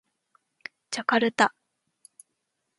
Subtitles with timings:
[0.89, 1.53] ジャカルタ